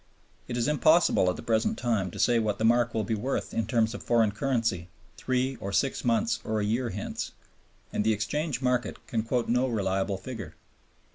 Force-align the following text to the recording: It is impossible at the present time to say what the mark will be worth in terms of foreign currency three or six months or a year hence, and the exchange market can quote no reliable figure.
It 0.47 0.57
is 0.57 0.67
impossible 0.67 1.29
at 1.29 1.35
the 1.35 1.43
present 1.43 1.77
time 1.77 2.09
to 2.09 2.17
say 2.17 2.39
what 2.39 2.57
the 2.57 2.65
mark 2.65 2.95
will 2.95 3.03
be 3.03 3.13
worth 3.13 3.53
in 3.53 3.67
terms 3.67 3.93
of 3.93 4.01
foreign 4.01 4.31
currency 4.31 4.87
three 5.15 5.57
or 5.57 5.71
six 5.71 6.03
months 6.03 6.39
or 6.43 6.59
a 6.59 6.65
year 6.65 6.89
hence, 6.89 7.33
and 7.93 8.03
the 8.03 8.11
exchange 8.11 8.63
market 8.63 8.97
can 9.05 9.21
quote 9.21 9.47
no 9.47 9.67
reliable 9.67 10.17
figure. 10.17 10.55